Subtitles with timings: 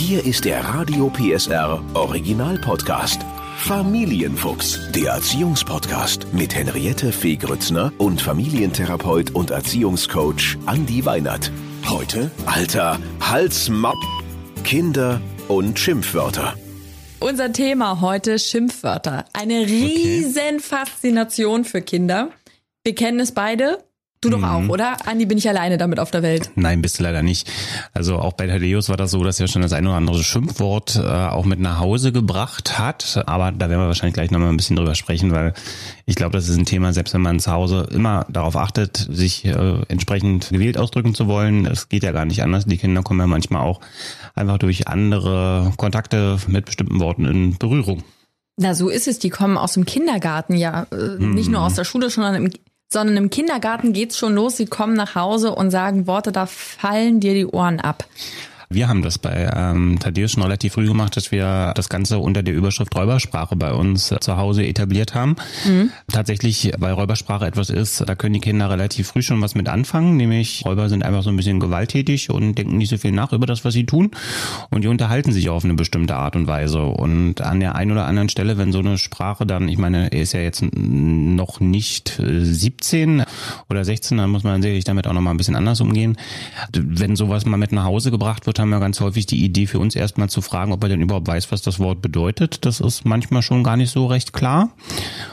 [0.00, 3.20] Hier ist der Radio PSR Original Podcast.
[3.58, 11.52] Familienfuchs, der Erziehungspodcast mit Henriette Fee Grützner und Familientherapeut und Erziehungscoach Andi Weinert.
[11.86, 13.98] Heute Alter, Hals, Mapp,
[14.64, 16.54] Kinder und Schimpfwörter.
[17.20, 19.26] Unser Thema heute Schimpfwörter.
[19.34, 22.30] Eine riesen Faszination für Kinder.
[22.84, 23.84] Wir kennen es beide.
[24.22, 24.68] Du doch auch, Mhm.
[24.70, 24.96] oder?
[25.06, 26.50] Andi, bin ich alleine damit auf der Welt.
[26.54, 27.50] Nein, bist du leider nicht.
[27.94, 30.96] Also auch bei Thaddeus war das so, dass er schon das ein oder andere Schimpfwort
[30.96, 33.22] äh, auch mit nach Hause gebracht hat.
[33.26, 35.54] Aber da werden wir wahrscheinlich gleich nochmal ein bisschen drüber sprechen, weil
[36.04, 39.46] ich glaube, das ist ein Thema, selbst wenn man zu Hause immer darauf achtet, sich
[39.46, 41.64] äh, entsprechend gewählt ausdrücken zu wollen.
[41.64, 42.66] Es geht ja gar nicht anders.
[42.66, 43.80] Die Kinder kommen ja manchmal auch
[44.34, 48.02] einfach durch andere Kontakte mit bestimmten Worten in Berührung.
[48.58, 49.18] Na, so ist es.
[49.18, 50.86] Die kommen aus dem Kindergarten, ja.
[50.92, 51.52] Äh, Nicht Mhm.
[51.54, 52.50] nur aus der Schule, sondern im,
[52.92, 54.56] sondern im Kindergarten geht's schon los.
[54.56, 58.04] Sie kommen nach Hause und sagen Worte, da fallen dir die Ohren ab.
[58.72, 62.44] Wir haben das bei ähm, Thaddeus schon relativ früh gemacht, dass wir das Ganze unter
[62.44, 65.34] der Überschrift Räubersprache bei uns äh, zu Hause etabliert haben.
[66.12, 70.16] Tatsächlich, weil Räubersprache etwas ist, da können die Kinder relativ früh schon was mit anfangen,
[70.16, 73.44] nämlich Räuber sind einfach so ein bisschen gewalttätig und denken nicht so viel nach über
[73.44, 74.12] das, was sie tun
[74.70, 78.06] und die unterhalten sich auf eine bestimmte Art und Weise und an der einen oder
[78.06, 82.20] anderen Stelle, wenn so eine Sprache dann, ich meine, er ist ja jetzt noch nicht
[82.20, 83.24] äh, 17
[83.68, 86.16] oder 16, dann muss man sicherlich damit auch noch mal ein bisschen anders umgehen.
[86.72, 89.78] Wenn sowas mal mit nach Hause gebracht wird, haben wir ganz häufig die Idee für
[89.78, 92.64] uns erstmal zu fragen, ob er denn überhaupt weiß, was das Wort bedeutet.
[92.64, 94.70] Das ist manchmal schon gar nicht so recht klar.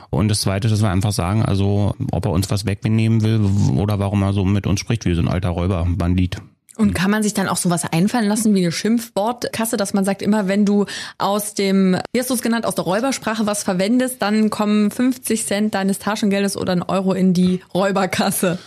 [0.10, 3.42] Und das Zweite, dass wir einfach sagen, also ob er uns was wegnehmen will
[3.78, 6.38] oder warum er so mit uns spricht wie so ein alter Räuber, Bandit.
[6.78, 10.22] Und kann man sich dann auch sowas einfallen lassen wie eine Schimpfwortkasse, dass man sagt,
[10.22, 10.86] immer wenn du
[11.18, 15.46] aus dem, wie hast du es genannt, aus der Räubersprache was verwendest, dann kommen 50
[15.46, 18.60] Cent deines Taschengeldes oder ein Euro in die Räuberkasse.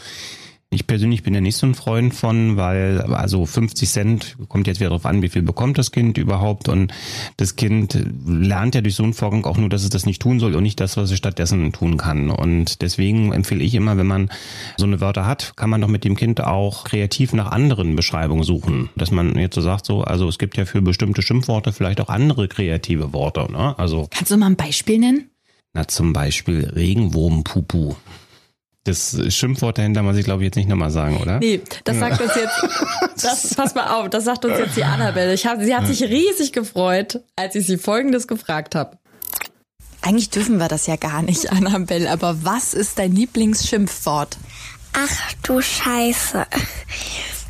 [0.72, 4.78] Ich persönlich bin ja nicht so ein Freund von, weil also 50 Cent kommt jetzt
[4.78, 6.92] wieder darauf an, wie viel bekommt das Kind überhaupt und
[7.36, 10.38] das Kind lernt ja durch so einen Vorgang auch nur, dass es das nicht tun
[10.38, 12.30] soll und nicht das, was es stattdessen tun kann.
[12.30, 14.31] Und deswegen empfehle ich immer, wenn man
[14.76, 18.44] so eine Wörter hat, kann man doch mit dem Kind auch kreativ nach anderen Beschreibungen
[18.44, 18.91] suchen.
[18.94, 22.08] Dass man jetzt so sagt, so, also es gibt ja für bestimmte Schimpfworte vielleicht auch
[22.10, 23.50] andere kreative Worte.
[23.50, 23.76] Ne?
[23.76, 25.31] Also Kannst du mal ein Beispiel nennen?
[25.72, 27.94] na zum Beispiel Regenwurmpupu.
[28.84, 31.38] Das Schimpfwort dahinter muss ich glaube ich jetzt nicht nochmal sagen, oder?
[31.38, 32.64] Nee, das sagt uns jetzt,
[33.22, 35.34] das, pass mal auf, das sagt uns jetzt die Annabelle.
[35.34, 38.98] Ich hab, sie hat sich riesig gefreut, als ich sie Folgendes gefragt habe.
[40.02, 44.38] Eigentlich dürfen wir das ja gar nicht, Annabelle, aber was ist dein Lieblingsschimpfwort?
[44.94, 46.46] Ach du Scheiße.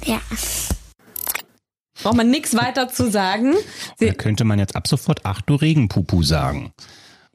[0.04, 0.20] Ja.
[2.02, 3.54] Braucht man nichts weiter zu sagen.
[3.98, 6.72] Sie, Da könnte man jetzt ab sofort Ach du Regenpupu sagen.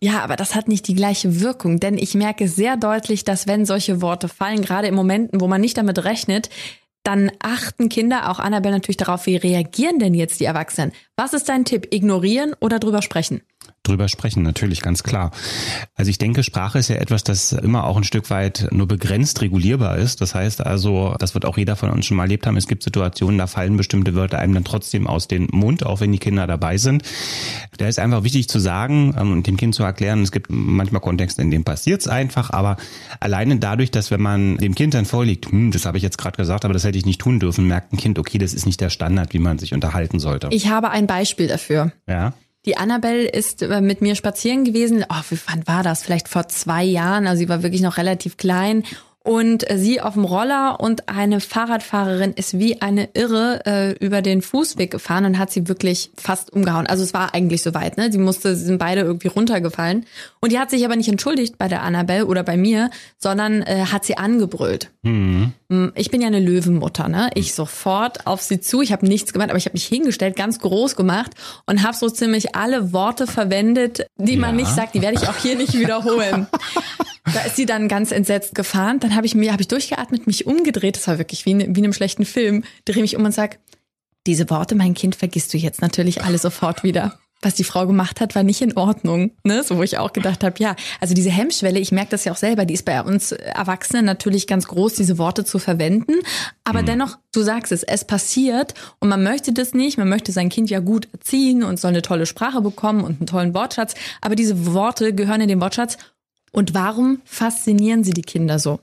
[0.02, 3.66] Ja, aber das hat nicht die gleiche Wirkung, denn ich merke sehr deutlich, dass wenn
[3.66, 6.50] solche Worte fallen, gerade in Momenten, wo man nicht damit rechnet,
[7.04, 10.92] dann achten Kinder, auch Annabelle natürlich darauf, wie reagieren denn jetzt die Erwachsenen?
[11.18, 11.88] Was ist dein Tipp?
[11.92, 13.42] Ignorieren oder drüber sprechen?
[13.84, 15.30] Drüber sprechen, natürlich, ganz klar.
[15.94, 19.42] Also ich denke, Sprache ist ja etwas, das immer auch ein Stück weit nur begrenzt
[19.42, 20.22] regulierbar ist.
[20.22, 22.58] Das heißt also, das wird auch jeder von uns schon mal erlebt haben.
[22.58, 26.12] Es gibt Situationen, da fallen bestimmte Wörter einem dann trotzdem aus dem Mund, auch wenn
[26.12, 27.04] die Kinder dabei sind.
[27.78, 31.02] Da ist einfach wichtig zu sagen ähm, und dem Kind zu erklären, es gibt manchmal
[31.02, 32.78] Kontexte, in denen passiert es einfach, aber
[33.20, 36.38] alleine dadurch, dass wenn man dem Kind dann vorliegt, hm, das habe ich jetzt gerade
[36.38, 38.82] gesagt, aber das hätte ich nicht tun dürfen, merkt ein Kind, okay, das ist nicht
[38.82, 40.48] der Standard, wie man sich unterhalten sollte.
[40.52, 41.92] Ich habe ein Beispiel dafür.
[42.08, 42.34] ja.
[42.66, 45.06] Die Annabelle ist äh, mit mir spazieren gewesen.
[45.08, 46.02] Oh, wie wann war das?
[46.02, 47.28] Vielleicht vor zwei Jahren.
[47.28, 48.84] Also sie war wirklich noch relativ klein.
[49.26, 54.22] Und äh, sie auf dem Roller und eine Fahrradfahrerin ist wie eine Irre äh, über
[54.22, 56.86] den Fußweg gefahren und hat sie wirklich fast umgehauen.
[56.86, 58.12] Also es war eigentlich soweit, ne?
[58.12, 60.06] Sie musste, sie sind beide irgendwie runtergefallen.
[60.42, 63.86] Und die hat sich aber nicht entschuldigt bei der Annabelle oder bei mir, sondern äh,
[63.92, 64.92] hat sie angebrüllt.
[65.02, 65.54] Mhm.
[65.70, 67.30] Mm, Ich bin ja eine Löwenmutter, ne?
[67.36, 68.82] Ich sofort auf sie zu.
[68.82, 71.32] Ich habe nichts gemacht, aber ich habe mich hingestellt, ganz groß gemacht
[71.66, 74.64] und habe so ziemlich alle Worte verwendet, die man Ja.
[74.66, 74.94] nicht sagt.
[74.96, 76.48] Die werde ich auch hier nicht wiederholen.
[77.34, 79.00] Da ist sie dann ganz entsetzt gefahren.
[79.00, 80.96] Dann habe ich mir, habe ich durchgeatmet, mich umgedreht.
[80.96, 82.64] Das war wirklich wie in, wie in einem schlechten Film.
[82.86, 83.58] Drehe mich um und sag:
[84.28, 87.18] Diese Worte, mein Kind, vergisst du jetzt natürlich alle sofort wieder.
[87.42, 89.32] Was die Frau gemacht hat, war nicht in Ordnung.
[89.44, 89.62] Ne?
[89.64, 92.38] So, wo ich auch gedacht habe, ja, also diese Hemmschwelle, ich merke das ja auch
[92.38, 96.14] selber, die ist bei uns Erwachsenen natürlich ganz groß, diese Worte zu verwenden.
[96.64, 99.98] Aber dennoch, du sagst es, es passiert und man möchte das nicht.
[99.98, 103.28] Man möchte sein Kind ja gut erziehen und soll eine tolle Sprache bekommen und einen
[103.28, 103.94] tollen Wortschatz.
[104.22, 105.98] Aber diese Worte gehören in den Wortschatz.
[106.56, 108.80] Und warum faszinieren sie die Kinder so?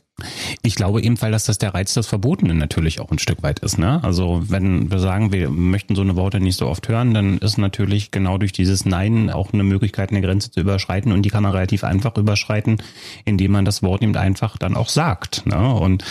[0.63, 3.61] Ich glaube eben, weil das, das der Reiz des Verbotenen natürlich auch ein Stück weit
[3.61, 3.79] ist.
[3.79, 3.99] Ne?
[4.05, 7.57] Also wenn wir sagen, wir möchten so eine Worte nicht so oft hören, dann ist
[7.57, 11.13] natürlich genau durch dieses Nein auch eine Möglichkeit, eine Grenze zu überschreiten.
[11.13, 12.77] Und die kann man relativ einfach überschreiten,
[13.25, 15.47] indem man das Wort eben einfach dann auch sagt.
[15.47, 15.73] Ne?
[15.75, 16.05] Und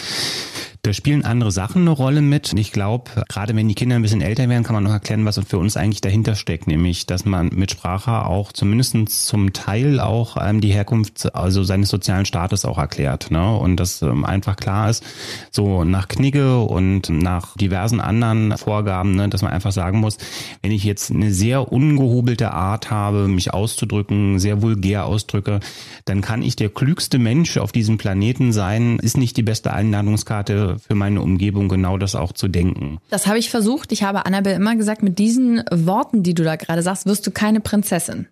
[0.83, 2.53] Da spielen andere Sachen eine Rolle mit.
[2.53, 5.39] Ich glaube, gerade wenn die Kinder ein bisschen älter werden, kann man noch erklären, was
[5.47, 8.95] für uns eigentlich dahinter steckt, nämlich, dass man mit Sprache auch zumindest
[9.27, 13.29] zum Teil auch ähm, die Herkunft, also seines sozialen Staates auch erklärt.
[13.29, 13.55] Ne?
[13.55, 15.03] Und dass ähm, einfach klar ist,
[15.51, 20.17] so nach Knigge und nach diversen anderen Vorgaben, ne, dass man einfach sagen muss,
[20.63, 25.59] wenn ich jetzt eine sehr ungehobelte Art habe, mich auszudrücken, sehr vulgär ausdrücke,
[26.05, 30.70] dann kann ich der klügste Mensch auf diesem Planeten sein, ist nicht die beste Einladungskarte
[30.79, 32.99] für meine Umgebung genau das auch zu denken.
[33.09, 33.91] Das habe ich versucht.
[33.91, 37.31] Ich habe Annabelle immer gesagt, mit diesen Worten, die du da gerade sagst, wirst du
[37.31, 38.27] keine Prinzessin.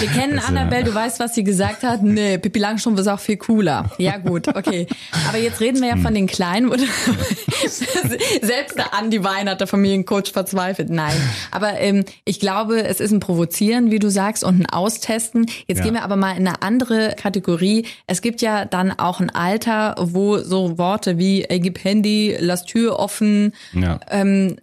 [0.00, 2.02] Wir kennen das, Annabelle, du weißt, was sie gesagt hat.
[2.02, 3.90] Nee, Pippi Langstrumpf ist auch viel cooler.
[3.98, 4.86] Ja gut, okay.
[5.28, 6.70] Aber jetzt reden wir ja von den Kleinen.
[7.68, 10.90] Selbst der Andi Wein der Familiencoach verzweifelt.
[10.90, 11.16] Nein.
[11.50, 15.46] Aber ähm, ich glaube, es ist ein Provozieren, wie du sagst, und ein Austesten.
[15.66, 15.84] Jetzt ja.
[15.84, 17.86] gehen wir aber mal in eine andere Kategorie.
[18.06, 22.64] Es gibt ja dann auch ein Alter, wo so Worte wie ey, gib Handy, lass
[22.64, 23.54] Tür offen.
[23.72, 24.00] Ja.
[24.10, 24.56] Ähm,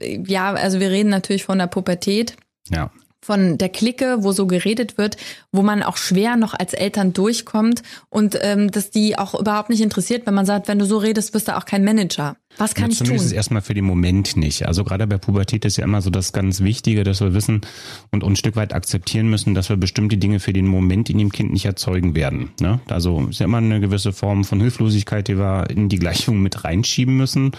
[0.00, 2.36] ja, also wir reden natürlich von der Pubertät.
[2.68, 5.16] Ja von der Clique, wo so geredet wird,
[5.52, 9.80] wo man auch schwer noch als Eltern durchkommt und ähm, dass die auch überhaupt nicht
[9.80, 12.36] interessiert, wenn man sagt, wenn du so redest, bist du auch kein Manager.
[12.58, 13.06] Was kann ja, ich tun?
[13.06, 14.66] Zumindest erstmal für den Moment nicht.
[14.66, 17.60] Also gerade bei Pubertät ist ja immer so das ganz Wichtige, dass wir wissen
[18.10, 21.18] und, und ein Stück weit akzeptieren müssen, dass wir bestimmte Dinge für den Moment in
[21.18, 22.50] dem Kind nicht erzeugen werden.
[22.60, 22.80] Ne?
[22.88, 26.64] Also ist ja immer eine gewisse Form von Hilflosigkeit, die wir in die Gleichung mit
[26.64, 27.52] reinschieben müssen.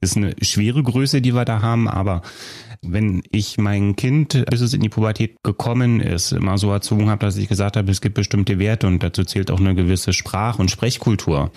[0.00, 2.22] Ist eine schwere Größe, die wir da haben, aber
[2.86, 7.24] wenn ich mein Kind, bis es in die Pubertät gekommen ist, immer so erzogen habe,
[7.24, 10.58] dass ich gesagt habe, es gibt bestimmte Werte und dazu zählt auch eine gewisse Sprach-
[10.58, 11.50] und Sprechkultur,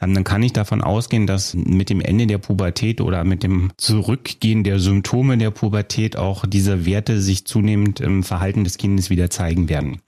[0.00, 3.72] ähm, dann kann ich davon ausgehen, dass mit dem Ende der Pubertät oder mit dem
[3.76, 9.30] Zurückgehen der Symptome der Pubertät auch diese Werte sich zunehmend im Verhalten des Kindes wieder
[9.30, 10.00] zeigen werden.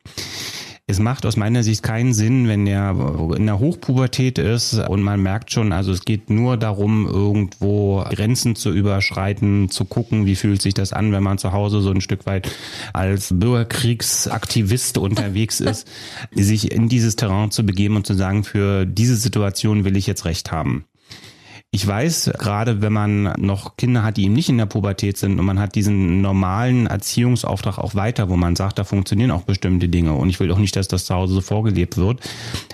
[0.90, 2.96] Es macht aus meiner Sicht keinen Sinn, wenn der
[3.36, 8.56] in der Hochpubertät ist und man merkt schon, also es geht nur darum, irgendwo Grenzen
[8.56, 12.00] zu überschreiten, zu gucken, wie fühlt sich das an, wenn man zu Hause so ein
[12.00, 12.50] Stück weit
[12.92, 15.86] als Bürgerkriegsaktivist unterwegs ist,
[16.32, 20.24] sich in dieses Terrain zu begeben und zu sagen, für diese Situation will ich jetzt
[20.24, 20.86] Recht haben.
[21.72, 25.38] Ich weiß, gerade wenn man noch Kinder hat, die eben nicht in der Pubertät sind
[25.38, 29.88] und man hat diesen normalen Erziehungsauftrag auch weiter, wo man sagt, da funktionieren auch bestimmte
[29.88, 32.28] Dinge und ich will auch nicht, dass das zu Hause so vorgelebt wird,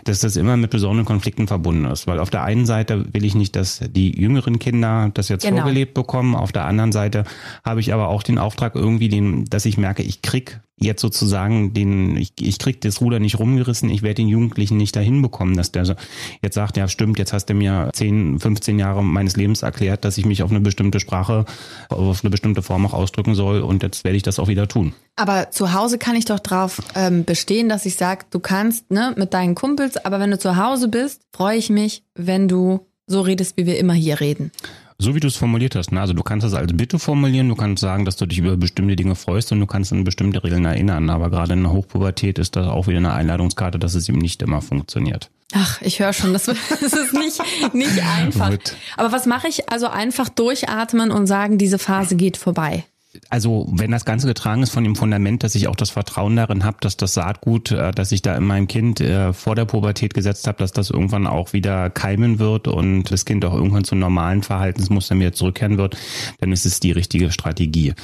[0.05, 2.07] dass das immer mit besonderen Konflikten verbunden ist.
[2.07, 5.59] Weil auf der einen Seite will ich nicht, dass die jüngeren Kinder das jetzt genau.
[5.59, 7.25] vorgelebt bekommen, auf der anderen Seite
[7.67, 11.73] habe ich aber auch den Auftrag irgendwie, den, dass ich merke, ich krieg jetzt sozusagen
[11.73, 15.57] den, ich, ich krieg das Ruder nicht rumgerissen, ich werde den Jugendlichen nicht dahin bekommen,
[15.57, 15.97] dass der
[16.43, 20.19] jetzt sagt, ja stimmt, jetzt hast du mir 10, 15 Jahre meines Lebens erklärt, dass
[20.19, 21.47] ich mich auf eine bestimmte Sprache,
[21.89, 24.93] auf eine bestimmte Form auch ausdrücken soll und jetzt werde ich das auch wieder tun.
[25.17, 29.15] Aber zu Hause kann ich doch drauf ähm, bestehen, dass ich sage, du kannst ne,
[29.17, 33.23] mit deinen Kumpels, aber wenn du zu Hause bist, freue ich mich, wenn du so
[33.23, 34.51] redest, wie wir immer hier reden.
[34.99, 35.93] So wie du es formuliert hast.
[35.93, 36.01] Ne?
[36.01, 38.97] Also du kannst das als Bitte formulieren, du kannst sagen, dass du dich über bestimmte
[38.97, 41.11] Dinge freust und du kannst an bestimmte Regeln erinnern.
[41.11, 44.43] Aber gerade in der Hochpubertät ist das auch wieder eine Einladungskarte, dass es ihm nicht
[44.43, 45.31] immer funktioniert.
[45.53, 47.41] Ach, ich höre schon, das, das ist nicht,
[47.75, 48.57] nicht einfach.
[48.97, 49.69] Aber was mache ich?
[49.71, 52.85] Also einfach durchatmen und sagen, diese Phase geht vorbei
[53.29, 56.65] also wenn das Ganze getragen ist von dem Fundament, dass ich auch das Vertrauen darin
[56.65, 60.15] habe, dass das Saatgut, äh, das ich da in meinem Kind äh, vor der Pubertät
[60.15, 63.95] gesetzt habe, dass das irgendwann auch wieder keimen wird und das Kind auch irgendwann zu
[63.95, 65.97] normalen Verhaltensmustern wieder zurückkehren wird,
[66.41, 67.95] dann ist es die richtige Strategie.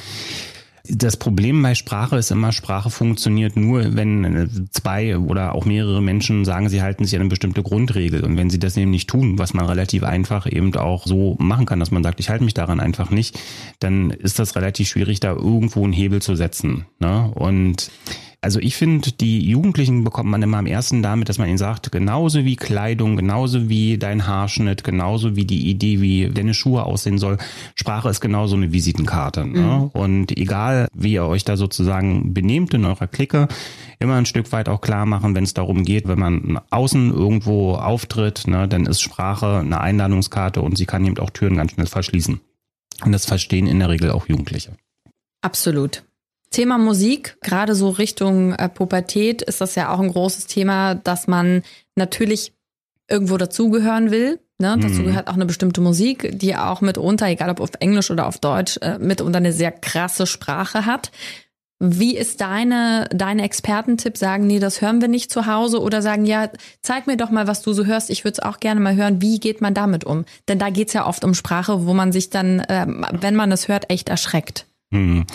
[0.89, 6.43] Das Problem bei Sprache ist immer, Sprache funktioniert nur, wenn zwei oder auch mehrere Menschen
[6.43, 8.25] sagen, sie halten sich an eine bestimmte Grundregel.
[8.25, 11.79] Und wenn sie das nicht tun, was man relativ einfach eben auch so machen kann,
[11.79, 13.39] dass man sagt, ich halte mich daran einfach nicht,
[13.79, 16.85] dann ist das relativ schwierig, da irgendwo einen Hebel zu setzen.
[16.99, 17.31] Ne?
[17.33, 17.89] Und
[18.43, 21.93] also ich finde, die Jugendlichen bekommt man immer am ersten damit, dass man ihnen sagt,
[21.93, 27.17] genauso wie Kleidung, genauso wie dein Haarschnitt, genauso wie die Idee, wie deine Schuhe aussehen
[27.17, 27.37] soll,
[27.75, 29.45] Sprache ist genauso eine Visitenkarte.
[29.45, 29.61] Ne?
[29.61, 29.83] Mhm.
[29.99, 33.47] Und egal, wie ihr euch da sozusagen benehmt in eurer Clique,
[33.99, 37.75] immer ein Stück weit auch klar machen, wenn es darum geht, wenn man außen irgendwo
[37.75, 41.87] auftritt, ne, dann ist Sprache eine Einladungskarte und sie kann eben auch Türen ganz schnell
[41.87, 42.41] verschließen.
[43.05, 44.73] Und das verstehen in der Regel auch Jugendliche.
[45.41, 46.03] Absolut.
[46.53, 51.27] Thema Musik, gerade so Richtung äh, Pubertät, ist das ja auch ein großes Thema, dass
[51.27, 51.63] man
[51.95, 52.53] natürlich
[53.09, 54.39] irgendwo dazugehören will.
[54.59, 54.77] Ne?
[54.77, 54.81] Mhm.
[54.81, 58.37] Dazu gehört auch eine bestimmte Musik, die auch mitunter, egal ob auf Englisch oder auf
[58.37, 61.11] Deutsch, äh, mitunter eine sehr krasse Sprache hat.
[61.79, 64.15] Wie ist deine, deine Expertentipp?
[64.15, 66.49] Sagen, nee, das hören wir nicht zu Hause oder sagen, ja,
[66.81, 68.09] zeig mir doch mal, was du so hörst.
[68.09, 69.21] Ich würde es auch gerne mal hören.
[69.21, 70.23] Wie geht man damit um?
[70.47, 72.85] Denn da geht's ja oft um Sprache, wo man sich dann, äh,
[73.19, 74.65] wenn man es hört, echt erschreckt.
[74.91, 75.25] Mhm.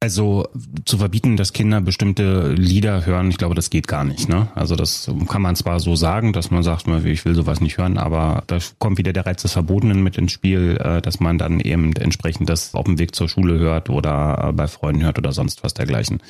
[0.00, 0.48] Also
[0.84, 4.28] zu verbieten, dass Kinder bestimmte Lieder hören, ich glaube, das geht gar nicht.
[4.28, 4.46] Ne?
[4.54, 7.98] Also das kann man zwar so sagen, dass man sagt, ich will sowas nicht hören,
[7.98, 11.58] aber da kommt wieder der Reiz des Verbotenen mit ins Spiel, äh, dass man dann
[11.58, 15.32] eben entsprechend das auf dem Weg zur Schule hört oder äh, bei Freunden hört oder
[15.32, 16.20] sonst was dergleichen.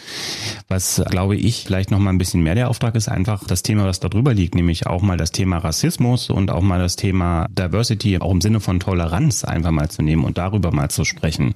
[0.68, 3.84] Was, glaube ich, vielleicht noch mal ein bisschen mehr der Auftrag ist, einfach das Thema,
[3.84, 7.48] was da drüber liegt, nämlich auch mal das Thema Rassismus und auch mal das Thema
[7.50, 11.52] Diversity, auch im Sinne von Toleranz einfach mal zu nehmen und darüber mal zu sprechen.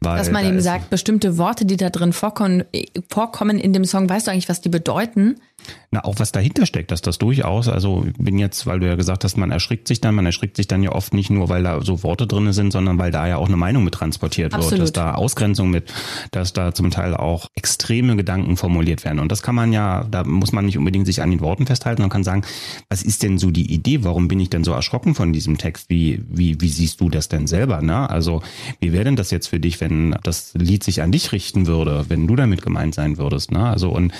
[0.00, 2.64] Weil Dass man eben sagt, bestimmte Worte, die da drin vorkommen,
[3.10, 5.40] vorkommen in dem Song, weißt du eigentlich, was die bedeuten?
[5.90, 9.24] Na, auch was dahinter steckt, dass das durchaus, also bin jetzt, weil du ja gesagt
[9.24, 11.80] hast, man erschrickt sich dann, man erschrickt sich dann ja oft nicht nur, weil da
[11.82, 14.72] so Worte drin sind, sondern weil da ja auch eine Meinung mit transportiert Absolut.
[14.72, 15.92] wird, dass da Ausgrenzung mit,
[16.32, 19.20] dass da zum Teil auch extreme Gedanken formuliert werden.
[19.20, 22.02] Und das kann man ja, da muss man nicht unbedingt sich an den Worten festhalten,
[22.02, 22.42] man kann sagen,
[22.88, 24.04] was ist denn so die Idee?
[24.04, 25.88] Warum bin ich denn so erschrocken von diesem Text?
[25.88, 27.82] Wie, wie, wie siehst du das denn selber?
[27.82, 28.08] Ne?
[28.10, 28.42] Also,
[28.80, 32.06] wie wäre denn das jetzt für dich, wenn das Lied sich an dich richten würde,
[32.08, 33.52] wenn du damit gemeint sein würdest?
[33.52, 33.64] Ne?
[33.64, 34.12] Also, und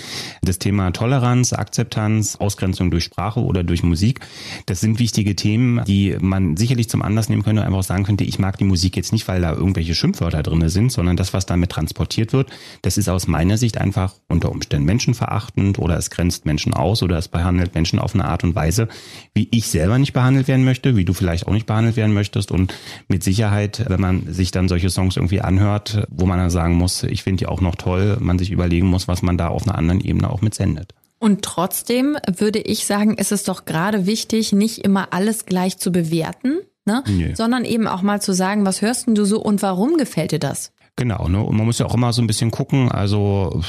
[0.42, 4.20] das Thema Toleranz, Akzeptanz, Ausgrenzung durch Sprache oder durch Musik.
[4.66, 8.38] Das sind wichtige Themen, die man sicherlich zum Anlass nehmen könnte, einfach sagen könnte, ich
[8.38, 11.70] mag die Musik jetzt nicht, weil da irgendwelche Schimpfwörter drin sind, sondern das, was damit
[11.70, 12.50] transportiert wird,
[12.82, 17.18] das ist aus meiner Sicht einfach unter Umständen menschenverachtend oder es grenzt Menschen aus oder
[17.18, 18.88] es behandelt Menschen auf eine Art und Weise,
[19.34, 22.52] wie ich selber nicht behandelt werden möchte, wie du vielleicht auch nicht behandelt werden möchtest
[22.52, 22.74] und
[23.08, 27.02] mit Sicherheit, wenn man sich dann solche Songs irgendwie anhört, wo man dann sagen muss,
[27.02, 29.76] ich finde die auch noch toll, man sich überlegen muss, was man da auf einer
[29.76, 30.94] anderen Ebene auch mit sendet.
[31.24, 35.90] Und trotzdem würde ich sagen, ist es doch gerade wichtig, nicht immer alles gleich zu
[35.90, 37.02] bewerten, ne?
[37.06, 37.34] Nee.
[37.34, 40.70] sondern eben auch mal zu sagen, was hörst du so und warum gefällt dir das?
[40.96, 41.42] Genau, ne?
[41.42, 43.62] Und man muss ja auch immer so ein bisschen gucken, also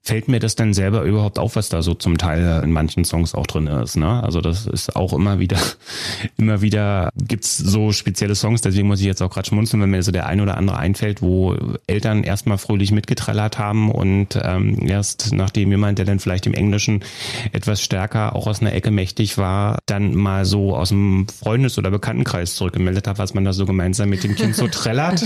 [0.00, 3.34] fällt mir das denn selber überhaupt auf, was da so zum Teil in manchen Songs
[3.34, 4.22] auch drin ist, ne?
[4.22, 5.58] Also das ist auch immer wieder,
[6.36, 10.04] immer wieder gibt's so spezielle Songs, deswegen muss ich jetzt auch gerade schmunzeln, wenn mir
[10.04, 11.56] so der ein oder andere einfällt, wo
[11.88, 17.02] Eltern erstmal fröhlich mitgetrellert haben und ähm, erst nachdem jemand, der dann vielleicht im Englischen
[17.50, 21.90] etwas stärker auch aus einer Ecke mächtig war, dann mal so aus dem Freundes- oder
[21.90, 25.24] Bekanntenkreis zurückgemeldet hat, was man da so gemeinsam mit dem Kind so trällert.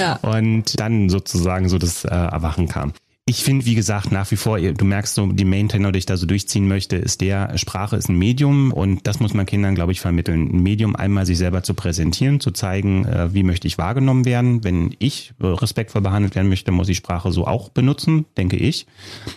[0.00, 0.18] Ja.
[0.22, 2.92] Und dann sozusagen so das äh, Erwachen kam.
[3.30, 6.16] Ich finde, wie gesagt, nach wie vor, du merkst so, die Main-Tenor, die ich da
[6.16, 9.92] so durchziehen möchte, ist der, Sprache ist ein Medium und das muss man Kindern, glaube
[9.92, 10.50] ich, vermitteln.
[10.52, 14.64] Ein Medium, einmal sich selber zu präsentieren, zu zeigen, äh, wie möchte ich wahrgenommen werden.
[14.64, 18.88] Wenn ich respektvoll behandelt werden möchte, muss ich Sprache so auch benutzen, denke ich.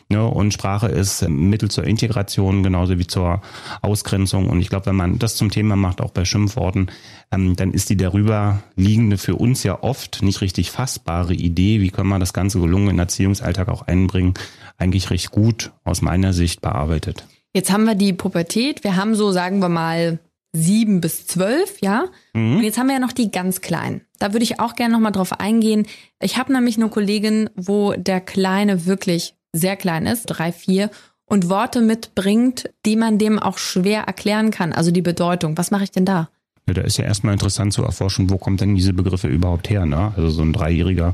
[0.10, 3.44] Ja, und Sprache ist Mittel zur Integration, genauso wie zur
[3.84, 4.50] Ausgrenzung.
[4.50, 6.88] Und ich glaube, wenn man das zum Thema macht, auch bei Schimpfworten,
[7.32, 11.92] ähm, dann ist die darüber liegende, für uns ja oft nicht richtig fassbare Idee, wie
[11.92, 14.34] können wir das ganze gelungene Erziehungsalltag auch einbringen,
[14.78, 17.26] eigentlich recht gut aus meiner Sicht bearbeitet.
[17.54, 20.20] Jetzt haben wir die Pubertät, wir haben so, sagen wir mal,
[20.54, 22.06] sieben bis zwölf, ja.
[22.34, 22.58] Mhm.
[22.58, 24.02] Und jetzt haben wir ja noch die ganz Kleinen.
[24.20, 25.86] Da würde ich auch gerne nochmal drauf eingehen.
[26.22, 30.90] Ich habe nämlich eine Kollegin, wo der Kleine wirklich sehr klein ist, drei, vier,
[31.26, 34.74] und Worte mitbringt, die man dem auch schwer erklären kann.
[34.74, 35.58] Also die Bedeutung.
[35.58, 36.30] Was mache ich denn da?
[36.68, 39.86] Ja, da ist ja erstmal interessant zu erforschen, wo kommt denn diese Begriffe überhaupt her.
[39.86, 40.14] Ne?
[40.16, 41.14] Also so ein Dreijähriger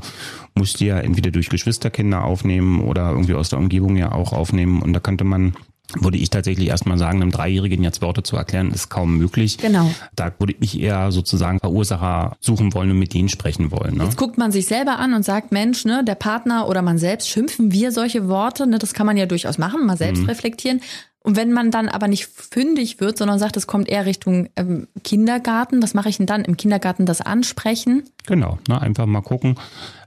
[0.54, 4.80] muss die ja entweder durch Geschwisterkinder aufnehmen oder irgendwie aus der Umgebung ja auch aufnehmen.
[4.80, 5.54] Und da könnte man
[5.98, 9.58] würde ich tatsächlich erstmal sagen, einem Dreijährigen jetzt Worte zu erklären, ist kaum möglich.
[9.58, 9.90] Genau.
[10.14, 13.96] Da würde ich eher sozusagen Verursacher suchen wollen und mit denen sprechen wollen.
[13.96, 14.04] Ne?
[14.04, 17.28] Jetzt guckt man sich selber an und sagt, Mensch, ne, der Partner oder man selbst,
[17.28, 18.66] schimpfen wir solche Worte?
[18.66, 20.28] Ne, das kann man ja durchaus machen, mal selbst mhm.
[20.28, 20.80] reflektieren.
[21.22, 24.88] Und wenn man dann aber nicht fündig wird, sondern sagt, es kommt eher Richtung ähm,
[25.04, 26.44] Kindergarten, was mache ich denn dann?
[26.44, 28.04] Im Kindergarten das ansprechen?
[28.26, 29.56] Genau, ne, einfach mal gucken,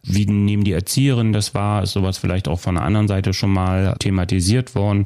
[0.05, 1.83] wie nehmen die Erzieherinnen das wahr?
[1.83, 5.05] Ist sowas vielleicht auch von der anderen Seite schon mal thematisiert worden?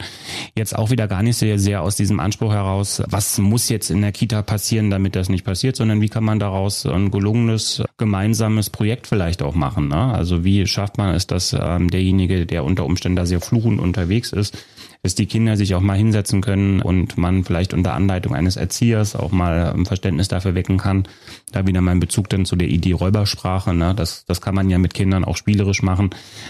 [0.56, 4.02] Jetzt auch wieder gar nicht sehr, sehr aus diesem Anspruch heraus, was muss jetzt in
[4.02, 8.72] der Kita passieren, damit das nicht passiert, sondern wie kann man daraus ein gelungenes gemeinsames
[8.72, 9.88] Projekt vielleicht auch machen?
[9.88, 10.14] Ne?
[10.14, 14.34] Also wie schafft man es, dass ähm, derjenige, der unter Umständen da sehr fluchend unterwegs
[14.34, 14.58] ist,
[15.04, 19.16] dass die Kinder sich auch mal hinsetzen können und man vielleicht unter Anleitung eines Erziehers
[19.16, 21.08] auch mal ein Verständnis dafür wecken kann.
[21.52, 23.74] Da wieder mein Bezug dann zu der Idee Räubersprache.
[23.74, 23.94] Ne?
[23.96, 26.10] Das, das kann man ja mit Kindern auch spielerisch machen,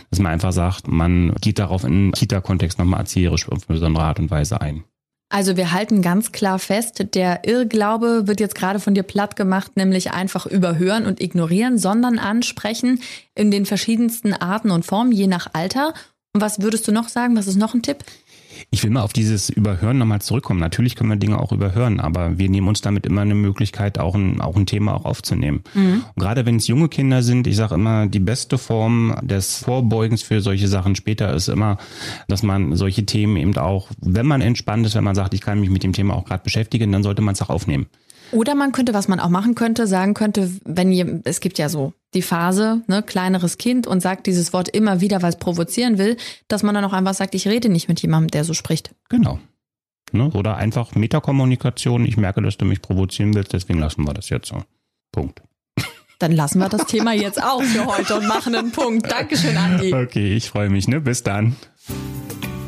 [0.10, 4.20] dass man einfach sagt, man geht darauf in Kita-Kontext nochmal erzieherisch auf eine besondere Art
[4.20, 4.84] und Weise ein.
[5.30, 9.76] Also wir halten ganz klar fest, der Irrglaube wird jetzt gerade von dir platt gemacht,
[9.76, 13.02] nämlich einfach überhören und ignorieren, sondern ansprechen
[13.36, 15.94] in den verschiedensten Arten und Formen, je nach Alter.
[16.34, 17.36] Und was würdest du noch sagen?
[17.36, 18.06] Was ist noch ein Tipp?
[18.72, 20.60] Ich will mal auf dieses Überhören nochmal zurückkommen.
[20.60, 24.16] Natürlich können wir Dinge auch überhören, aber wir nehmen uns damit immer eine Möglichkeit, auch
[24.16, 25.64] ein, auch ein Thema auch aufzunehmen.
[25.74, 26.04] Mhm.
[26.16, 30.42] gerade wenn es junge Kinder sind, ich sage immer, die beste Form des Vorbeugens für
[30.42, 31.78] solche Sachen später ist immer,
[32.28, 35.60] dass man solche Themen eben auch, wenn man entspannt ist, wenn man sagt, ich kann
[35.60, 37.88] mich mit dem Thema auch gerade beschäftigen, dann sollte man es auch aufnehmen.
[38.32, 41.70] Oder man könnte, was man auch machen könnte, sagen könnte, wenn ihr, es gibt ja
[41.70, 45.98] so die Phase, ne, kleineres Kind und sagt dieses Wort immer wieder, weil es provozieren
[45.98, 46.18] will,
[46.48, 48.94] dass man dann auch einfach sagt, ich rede nicht mit jemandem, der so spricht.
[49.10, 49.40] Genau.
[50.12, 50.30] Ne?
[50.32, 52.06] Oder einfach Metakommunikation.
[52.06, 54.64] Ich merke, dass du mich provozieren willst, deswegen lassen wir das jetzt so.
[55.12, 55.42] Punkt.
[56.20, 59.12] Dann lassen wir das Thema jetzt auch für heute und machen einen Punkt.
[59.12, 59.94] Dankeschön, Andi.
[59.94, 60.88] Okay, ich freue mich.
[60.88, 61.02] Ne?
[61.02, 61.56] Bis dann.